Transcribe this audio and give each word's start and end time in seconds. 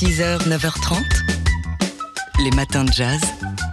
6h, 0.00 0.46
9h30, 0.48 0.94
les 2.44 2.52
matins 2.52 2.84
de 2.84 2.92
jazz. 2.92 3.20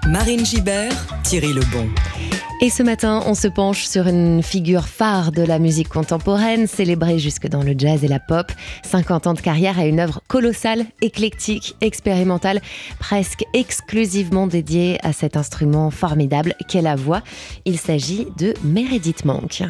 Marine 0.08 0.43
Gibert, 0.43 1.05
Thierry 1.21 1.53
Lebon. 1.53 1.87
Et 2.61 2.71
ce 2.71 2.82
matin, 2.82 3.21
on 3.27 3.35
se 3.35 3.48
penche 3.48 3.85
sur 3.85 4.08
une 4.08 4.42
figure 4.42 4.88
phare 4.88 5.32
de 5.32 5.43
la 5.43 5.59
musique 5.59 5.88
contemporaine, 5.88 6.66
célébrée 6.66 7.19
jusque 7.19 7.48
dans 7.48 7.61
le 7.61 7.75
jazz 7.77 8.04
et 8.04 8.07
la 8.07 8.20
pop. 8.20 8.52
50 8.86 9.27
ans 9.27 9.34
de 9.36 9.39
carrière 9.39 9.77
à 9.77 9.86
une 9.86 10.00
œuvre 10.00 10.20
colossale, 10.27 10.88
éclectique, 11.03 11.75
expérimentale, 11.81 12.59
presque 12.97 13.43
exclusivement 13.53 14.47
dédiée 14.47 14.97
à 15.03 15.13
cet 15.13 15.37
instrument 15.37 15.91
formidable 15.91 16.55
qu'est 16.67 16.81
la 16.81 16.95
voix. 16.95 17.21
Il 17.65 17.77
s'agit 17.77 18.25
de 18.39 18.55
Meredith 18.63 19.25
Monk. 19.25 19.61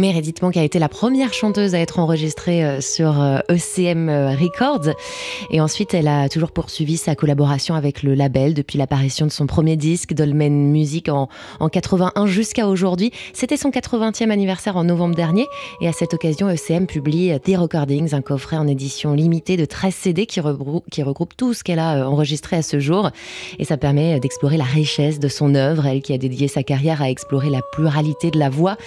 Meredith 0.00 0.40
Monk 0.40 0.56
a 0.56 0.62
été 0.62 0.78
la 0.78 0.88
première 0.88 1.34
chanteuse 1.34 1.74
à 1.74 1.78
être 1.78 1.98
enregistrée 1.98 2.64
euh, 2.64 2.80
sur 2.80 3.22
ECM 3.50 4.08
euh, 4.08 4.30
e 4.30 4.32
euh, 4.32 4.36
Records. 4.36 4.94
Et 5.50 5.60
ensuite, 5.60 5.92
elle 5.92 6.08
a 6.08 6.30
toujours 6.30 6.52
poursuivi 6.52 6.96
sa 6.96 7.14
collaboration 7.14 7.74
avec 7.74 8.02
le 8.02 8.14
label 8.14 8.54
depuis 8.54 8.78
l'apparition 8.78 9.26
de 9.26 9.30
son 9.30 9.46
premier 9.46 9.76
disque, 9.76 10.14
Dolmen 10.14 10.70
Music, 10.70 11.10
en, 11.10 11.28
en 11.60 11.68
81 11.68 12.24
jusqu'à 12.26 12.66
aujourd'hui. 12.66 13.12
C'était 13.34 13.58
son 13.58 13.68
80e 13.68 14.30
anniversaire 14.30 14.78
en 14.78 14.84
novembre 14.84 15.14
dernier. 15.14 15.46
Et 15.82 15.88
à 15.88 15.92
cette 15.92 16.14
occasion, 16.14 16.48
ECM 16.48 16.86
publie 16.86 17.38
The 17.44 17.58
Recordings, 17.58 18.14
un 18.14 18.22
coffret 18.22 18.56
en 18.56 18.66
édition 18.66 19.12
limitée 19.12 19.58
de 19.58 19.66
13 19.66 19.94
CD 19.94 20.24
qui 20.24 20.40
qui 20.90 21.02
regroupe 21.02 21.36
tout 21.36 21.52
ce 21.52 21.62
qu'elle 21.62 21.78
a 21.78 22.08
enregistré 22.08 22.56
à 22.56 22.62
ce 22.62 22.80
jour. 22.80 23.10
Et 23.58 23.66
ça 23.66 23.76
permet 23.76 24.18
d'explorer 24.18 24.56
la 24.56 24.64
richesse 24.64 25.18
de 25.18 25.28
son 25.28 25.54
œuvre, 25.54 25.84
elle 25.84 26.00
qui 26.00 26.14
a 26.14 26.18
dédié 26.18 26.48
sa 26.48 26.62
carrière 26.62 27.02
à 27.02 27.10
explorer 27.10 27.50
la 27.50 27.60
pluralité 27.72 28.30
de 28.30 28.38
la 28.38 28.48
voix, 28.48 28.78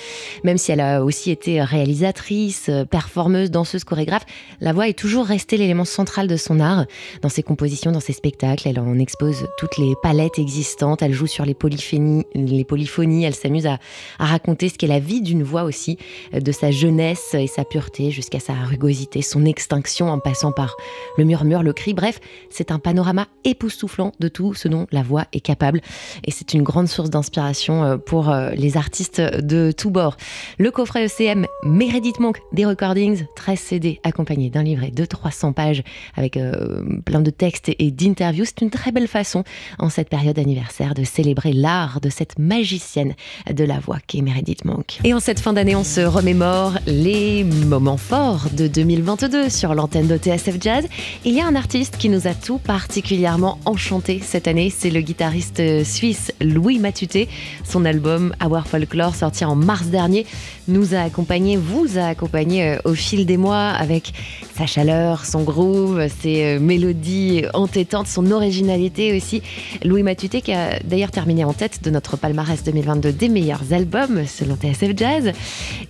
même 0.44 0.58
si 0.58 0.72
elle 0.72 0.82
a 0.82 1.03
aussi 1.04 1.32
été 1.32 1.62
réalisatrice, 1.62 2.70
performeuse, 2.90 3.52
danseuse, 3.52 3.84
chorégraphe. 3.84 4.26
La 4.62 4.74
voix 4.74 4.88
est 4.88 4.98
toujours 4.98 5.26
restée 5.26 5.58
l'élément 5.58 5.86
central 5.86 6.28
de 6.28 6.38
son 6.38 6.60
art. 6.60 6.86
Dans 7.22 7.30
ses 7.30 7.44
compositions, 7.44 7.92
dans 7.92 8.00
ses 8.00 8.14
spectacles, 8.14 8.68
elle 8.68 8.80
en 8.80 9.00
expose 9.00 9.48
toutes 9.58 9.78
les 9.78 9.94
palettes 10.02 10.40
existantes. 10.40 11.02
Elle 11.02 11.14
joue 11.14 11.28
sur 11.28 11.46
les 11.46 11.54
polyphonies, 11.54 12.26
les 12.36 12.64
polyphonies. 12.64 13.26
Elle 13.26 13.36
s'amuse 13.36 13.68
à, 13.68 13.80
raconter 14.20 14.70
ce 14.70 14.78
qu'est 14.78 14.88
la 14.88 15.00
vie 15.00 15.22
d'une 15.22 15.44
voix 15.44 15.64
aussi, 15.64 15.98
de 16.34 16.52
sa 16.52 16.72
jeunesse 16.72 17.34
et 17.34 17.48
sa 17.48 17.66
pureté 17.66 18.12
jusqu'à 18.12 18.40
sa 18.40 18.54
rugosité, 18.54 19.22
son 19.22 19.46
extinction 19.46 20.10
en 20.10 20.20
passant 20.20 20.52
par 20.52 20.76
le 21.18 21.26
murmure, 21.26 21.64
le 21.64 21.74
cri. 21.74 21.94
Bref, 21.94 22.20
c'est 22.50 22.72
un 22.72 22.80
panorama 22.80 23.28
époustouflant 23.44 24.12
de 24.20 24.28
tout 24.28 24.54
ce 24.54 24.68
dont 24.68 24.88
la 24.92 25.04
voix 25.04 25.26
est 25.34 25.40
capable. 25.40 25.82
Et 26.26 26.32
c'est 26.32 26.54
une 26.54 26.64
grande 26.64 26.88
source 26.88 27.10
d'inspiration 27.10 27.84
euh, 27.84 27.98
pour 27.98 28.30
euh, 28.30 28.52
les 28.52 28.78
artistes 28.78 29.22
de 29.22 29.72
tous 29.72 29.90
bords. 29.90 30.18
Le 30.58 30.72
coffret 30.72 30.93
ECM 30.96 31.46
Meredith 31.64 32.20
Monk 32.20 32.42
des 32.52 32.66
recordings, 32.66 33.26
13 33.36 33.60
CD 33.60 34.00
accompagnés 34.04 34.50
d'un 34.50 34.64
livret 34.64 34.92
de 34.92 35.06
300 35.06 35.54
pages 35.54 35.84
avec 36.16 36.38
euh, 36.38 36.84
plein 37.06 37.22
de 37.22 37.30
textes 37.30 37.72
et 37.78 37.92
d'interviews. 37.92 38.46
C'est 38.46 38.62
une 38.62 38.70
très 38.70 38.92
belle 38.92 39.08
façon 39.08 39.44
en 39.80 39.90
cette 39.90 40.10
période 40.10 40.38
anniversaire 40.40 40.94
de 40.94 41.04
célébrer 41.04 41.54
l'art 41.54 42.02
de 42.02 42.10
cette 42.10 42.38
magicienne 42.40 43.14
de 43.52 43.64
la 43.64 43.80
voix 43.80 43.98
qu'est 44.06 44.22
Meredith 44.22 44.66
Monk. 44.66 45.00
Et 45.04 45.14
en 45.14 45.20
cette 45.20 45.40
fin 45.40 45.54
d'année, 45.54 45.76
on 45.76 45.84
se 45.84 46.02
remémore 46.02 46.74
les 46.86 47.44
moments 47.44 47.98
forts 47.98 48.48
de 48.52 48.68
2022 48.68 49.50
sur 49.50 49.76
l'antenne 49.76 50.08
de 50.08 50.18
TSF 50.18 50.58
Jazz. 50.60 50.86
Il 51.26 51.34
y 51.34 51.42
a 51.42 51.48
un 51.48 51.56
artiste 51.56 51.98
qui 51.98 52.10
nous 52.10 52.28
a 52.28 52.34
tout 52.34 52.58
particulièrement 52.58 53.60
enchanté 53.66 54.20
cette 54.22 54.48
année, 54.48 54.70
c'est 54.70 54.90
le 54.90 55.02
guitariste 55.02 55.84
suisse 55.84 56.32
Louis 56.42 56.80
Matuté. 56.80 57.30
Son 57.64 57.86
album 57.86 58.34
Our 58.44 58.68
Folklore 58.68 59.16
sorti 59.16 59.46
en 59.46 59.56
mars 59.56 59.88
dernier 59.88 60.26
nous 60.68 60.83
a 60.92 61.02
accompagné, 61.02 61.56
vous 61.56 61.98
a 61.98 62.08
accompagné 62.08 62.64
euh, 62.64 62.78
au 62.84 62.94
fil 62.94 63.26
des 63.26 63.38
mois 63.38 63.70
avec 63.70 64.14
sa 64.56 64.66
chaleur, 64.66 65.26
son 65.26 65.44
groove, 65.44 66.08
ses 66.20 66.44
euh, 66.44 66.60
mélodies 66.60 67.44
entêtantes, 67.54 68.08
son 68.08 68.30
originalité 68.32 69.16
aussi. 69.16 69.42
Louis 69.86 70.04
Matuté 70.04 70.42
qui 70.42 70.52
a 70.52 70.80
d'ailleurs 70.80 71.12
terminé 71.12 71.46
en 71.46 71.54
tête 71.54 71.84
de 71.84 71.90
notre 71.90 72.18
palmarès 72.18 72.62
2022 72.64 73.14
des 73.14 73.30
meilleurs 73.30 73.72
albums 73.72 74.26
selon 74.26 74.56
TSF 74.56 74.92
Jazz. 74.98 75.32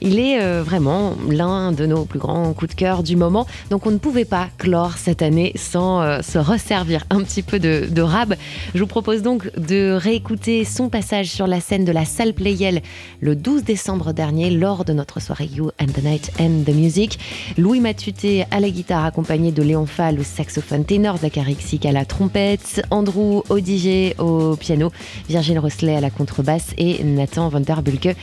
Il 0.02 0.20
est 0.20 0.42
euh, 0.42 0.62
vraiment 0.64 1.16
l'un 1.30 1.72
de 1.72 1.86
nos 1.86 2.06
plus 2.06 2.20
grands 2.20 2.54
coups 2.54 2.75
de 2.75 2.80
cœur 2.80 3.02
du 3.02 3.16
moment. 3.16 3.48
Donc 3.72 3.88
on 3.88 3.92
ne 3.92 3.98
pouvait 3.98 4.25
pas 4.25 4.48
clore 4.58 4.98
cette 4.98 5.22
année 5.22 5.54
sans 5.56 6.22
se 6.22 6.38
resservir 6.38 7.06
un 7.10 7.22
petit 7.24 7.42
peu 7.42 7.58
de, 7.60 7.88
de 7.90 8.02
rab. 8.02 8.36
Je 8.75 8.80
vous 8.80 8.88
propose 8.88 9.22
donc 9.22 9.50
de 9.58 9.94
réécouter 9.94 10.66
son 10.66 10.90
passage 10.90 11.28
sur 11.28 11.48
la 11.48 11.60
scène 11.60 11.86
de 11.86 11.92
la 11.92 12.06
salle 12.06 12.34
Playel 12.34 12.81
le 13.22 13.36
12 13.36 13.64
décembre 13.64 14.14
dernier 14.14 14.50
lors 14.50 14.83
de 14.86 14.94
notre 14.94 15.20
soirée 15.20 15.50
You 15.54 15.72
and 15.80 15.88
the 15.88 16.04
Night 16.04 16.32
and 16.40 16.64
the 16.66 16.74
Music. 16.74 17.20
Louis 17.58 17.80
Matuté 17.80 18.46
à 18.52 18.60
la 18.60 18.70
guitare 18.70 19.06
accompagné 19.06 19.52
de 19.52 19.62
Léon 19.64 19.86
Fall 19.86 20.20
au 20.20 20.24
saxophone 20.24 20.86
ténor, 20.86 21.18
Xic 21.20 21.86
à 21.86 21.92
la 21.92 22.06
trompette, 22.06 22.82
Andrew 22.92 23.44
Odiger 23.50 24.16
au 24.20 24.56
piano, 24.56 24.92
Virgile 25.30 25.60
Rosselet 25.60 25.96
à 25.96 26.02
la 26.02 26.10
contrebasse 26.10 26.72
et 26.78 27.04
Nathan 27.04 27.50
Van 27.50 27.60
Der 27.60 27.82
Bulke 27.82 28.16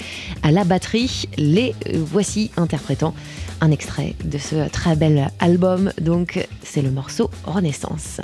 à 0.42 0.50
la 0.50 0.64
batterie. 0.64 1.24
Les 1.36 1.74
voici 1.94 2.50
interprétant 2.56 3.14
un 3.60 3.70
extrait 3.70 4.14
de 4.24 4.38
ce 4.38 4.68
très 4.68 4.96
bel 4.96 5.30
album. 5.38 5.92
Donc 6.00 6.46
c'est 6.62 6.82
le 6.82 6.90
morceau 6.90 7.30
Renaissance. 7.44 8.20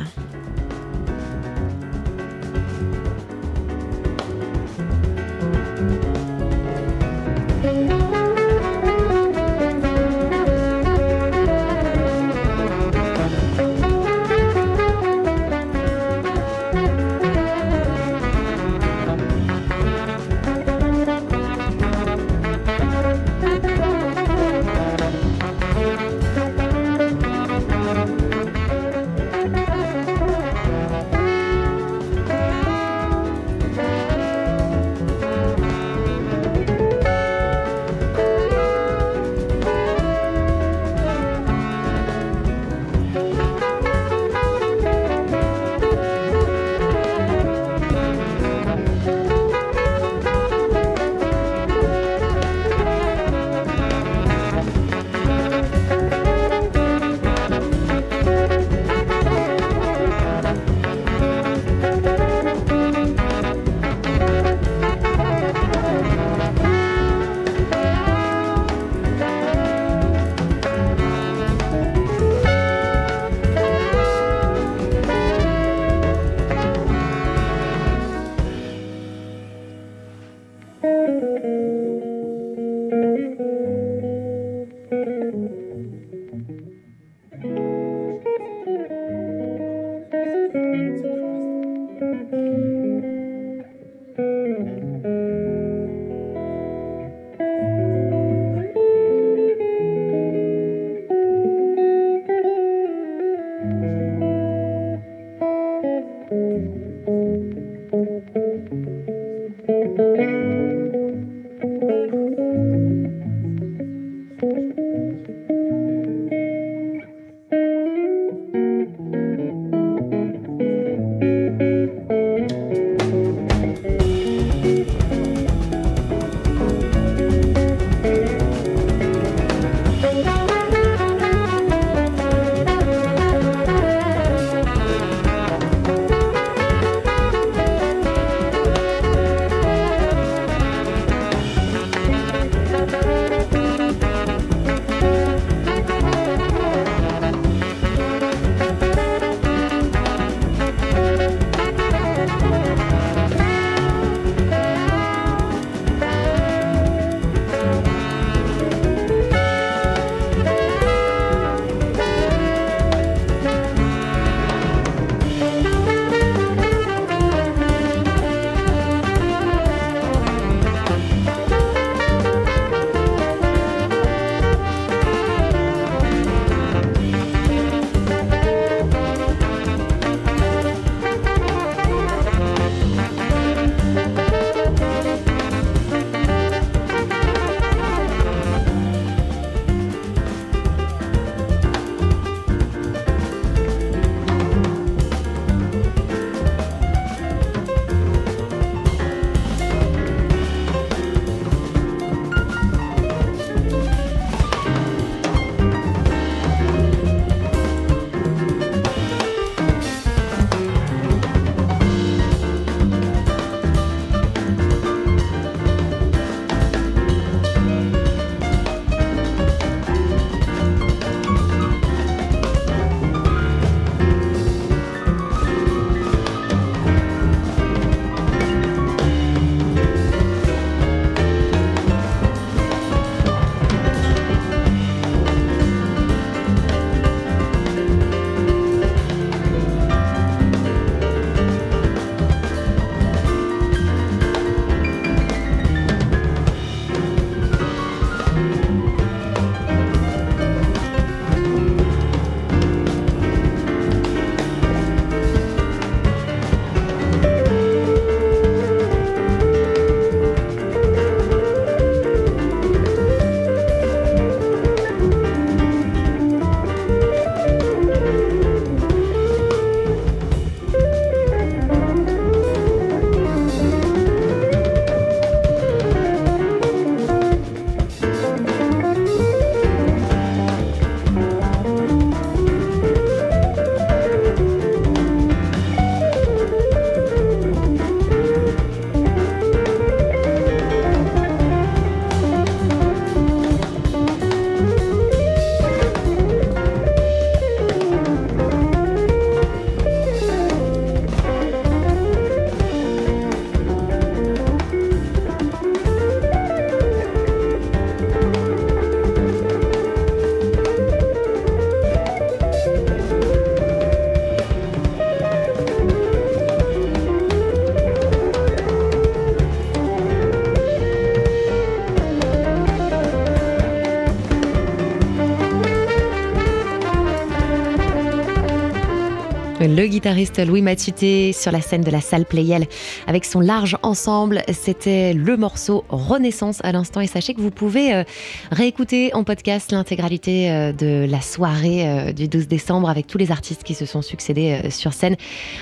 Le 329.67 329.87
guitariste 329.87 330.39
Louis 330.47 330.63
Mathuté 330.63 331.33
sur 331.33 331.51
la 331.51 331.61
scène 331.61 331.81
de 331.81 331.91
la 331.91 332.01
salle 332.01 332.25
Playel 332.25 332.67
avec 333.09 333.25
son 333.25 333.41
large 333.41 333.77
ensemble. 333.83 334.43
C'était 334.53 335.13
le 335.13 335.37
morceau 335.37 335.85
Renaissance 335.89 336.61
à 336.63 336.71
l'instant. 336.71 337.01
Et 337.01 337.09
sachez 337.09 337.35
que 337.35 337.41
vous 337.41 337.51
pouvez 337.51 337.93
euh, 337.93 338.05
réécouter 338.53 339.13
en 339.15 339.25
podcast 339.25 339.73
l'intégralité 339.73 340.51
euh, 340.51 340.73
de 340.73 341.07
la 341.11 341.21
soirée 341.21 341.89
euh, 341.89 342.13
du 342.13 342.29
12 342.29 342.47
décembre 342.47 342.89
avec 342.89 343.09
tous 343.09 343.19
les 343.19 343.33
artistes 343.33 343.65
qui 343.65 343.75
se 343.75 343.87
sont 343.87 344.03
succédés 344.03 344.71
sur 344.71 344.93
scène. 344.93 345.17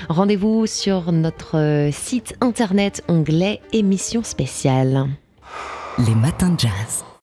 Rendez-vous 0.09 0.67
sur 0.67 1.11
notre 1.11 1.89
site 1.91 2.35
internet, 2.41 3.03
onglet 3.07 3.61
émission 3.73 4.23
spéciale. 4.23 5.07
Les 5.97 6.15
matins 6.15 6.49
de 6.49 6.59
jazz. 6.59 7.05